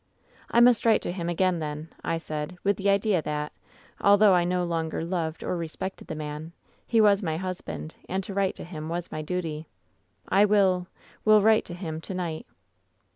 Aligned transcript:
"^I 0.55 0.63
must 0.63 0.83
write 0.83 1.03
to 1.03 1.11
him 1.11 1.29
again, 1.29 1.59
then,' 1.59 1.93
I 2.03 2.17
said, 2.17 2.57
with 2.63 2.77
the 2.77 2.89
idea 2.89 3.21
that, 3.21 3.51
although 3.99 4.33
I 4.33 4.43
no 4.43 4.63
longer 4.63 5.03
loved 5.03 5.43
or 5.43 5.55
respected 5.55 6.07
the 6.07 6.15
man, 6.15 6.53
he 6.87 6.99
was 6.99 7.21
my 7.21 7.37
husband, 7.37 7.93
and 8.09 8.23
to 8.23 8.33
write 8.33 8.55
to 8.55 8.63
him 8.63 8.89
was 8.89 9.11
my 9.11 9.21
duty. 9.21 9.67
^1 10.31 10.47
will— 10.47 10.87
^will 11.27 11.43
write 11.43 11.65
to 11.65 11.75
him 11.75 12.01
to 12.01 12.15
night.' 12.15 12.47